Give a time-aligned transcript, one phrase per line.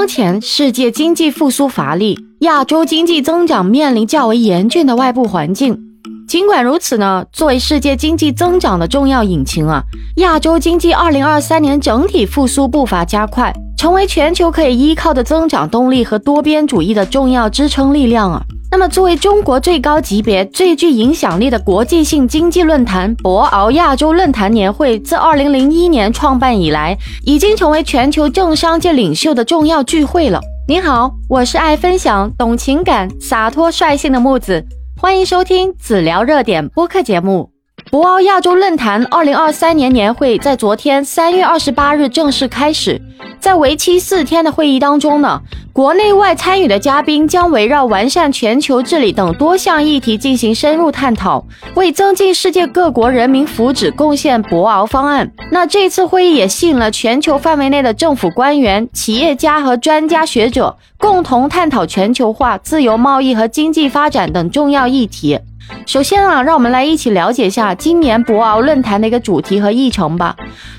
[0.00, 5.78] 当前世界经济复苏乏力，亚洲经济增长面临较为严峻的外部环境。
[6.26, 9.82] 尽管如此呢，作为世界经济增长的重要引擎啊，
[10.16, 18.42] 亚洲经济2023年整体复苏步伐加快，成为全球可以依靠的增长动力和多边主义的重要支撑力量啊。
[18.72, 30.40] 那么，作为中国最高级别、最具影响力的国际性经济论坛——博鳌亚洲论坛年会，自2001年创办以来，已经成为全球政商界领袖的重要聚会了。
[30.68, 34.64] 您好，我是爱分享、懂情感、洒脱率性的木子，
[35.00, 37.50] 欢迎收听子聊热点播客节目。
[37.90, 43.02] 博鳌亚洲论坛2023年年会在昨天3月28日正式开始。
[43.40, 45.40] 在为期四天的会议当中呢，
[45.72, 51.44] 国内外参与的嘉宾将围绕完善全球治理等多项议题进行深入探讨，
[51.74, 55.32] 为增进世界各国人民福祉贡献博鳌方案。
[55.50, 65.40] 那这次会议也吸引了全球范围内的政府官员、企业家和专家学者，共同探讨全球化、自由贸易和经济发展等重要议题。
[65.86, 70.36] 首先啊，让我们来一起了解一下今年博鳌论坛的一个主题和议程吧。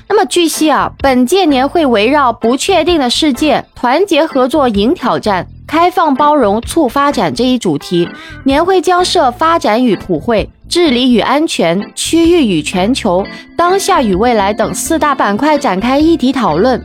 [0.08, 8.08] 那么据悉啊，本届年会围绕“不确定的世界，团结合作迎挑战，开放包容促发展”这一主题，
[8.44, 16.84] 年会将设发展与普惠、治理与安全、区域与全球、当下与未来等四大板块展开议题讨论。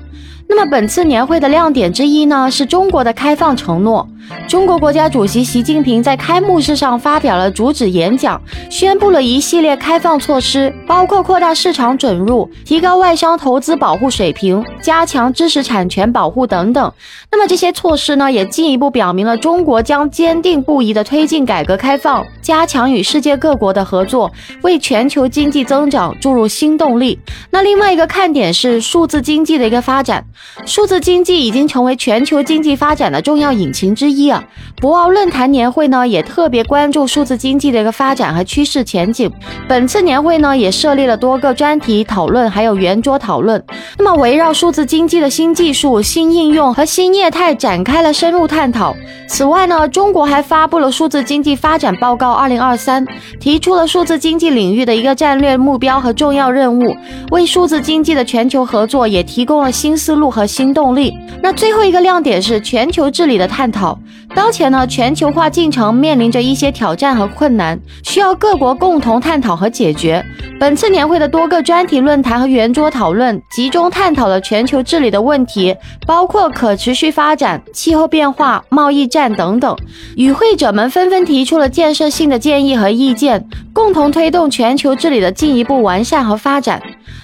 [0.50, 4.08] 那么本次年会的亮点之一呢，是中国的开放承诺。
[4.46, 16.92] 中国国家主席习近平在开幕式上发表了主旨演讲，宣布了一系列开放措施，包括扩大市场准入、提高外商投资保护水平、加强知识产权保护等等。
[17.32, 24.30] 那么这些措施呢，也进一步表明了中国将坚定不移地推进改革开放，加强与世界各国的合作，
[24.62, 27.18] 为全球经济增长注入新动力。
[27.52, 30.26] 那另外一个看点是数字经济的一个发展，
[30.66, 34.44] 数字经济已经成为全球经济发展的重要引擎之一啊。
[34.82, 39.32] 博鳌论坛年会呢，也特别关注数字经济的一个发展和趋势前景。
[39.68, 43.64] 本次年会呢，也设立了多个专题讨论，还有圆桌讨论。
[43.98, 48.96] 那么，围绕数字经济的新技术、新应用和新业态展开了深入探讨。
[49.28, 53.06] 此外呢，中国还发布了数字经济发展报告二零二三，
[53.40, 56.96] 提出了数字经济领域的一个战略目标和重要任务，
[57.32, 61.14] 为数字经济的全球合作也提供了新思路和新动力。
[61.42, 63.98] 那最后一个亮点是全球治理的探讨。
[64.36, 70.24] 当前呢，全球化进程面临着一些挑战和困难，需要各国共同探讨和解决。
[70.60, 79.76] 本次年会的多个专题论坛和圆桌讨论，集中探讨了全球治理的问题，包括可持续发展、气候变化、贸易战等等。
[80.16, 86.82] 与会者们纷纷提出了建设性的建议和意见，共同推动全球治理的进一步完善和发展。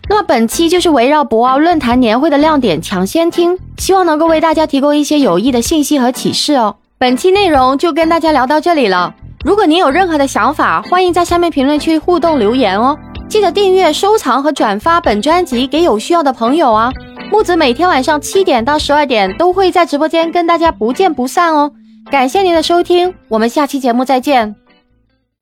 [0.10, 6.76] 那么本期就是围绕博鳌论坛年会的亮点抢先听，希望能够为大家提供一些有益的信息和启示哦。
[6.98, 9.14] 本期内容就跟大家聊到这里了。
[9.46, 12.98] 如果您有任何的想法，欢迎在下面评论区互动留言哦。
[13.30, 16.92] 记得订阅、收藏和转发本专辑给有需要的朋友啊。
[17.32, 21.72] 木子每天晚上七点到十二点都会在直播间跟大家不见不散哦。
[22.12, 24.63] 感谢您的收听，我们下期节目再见。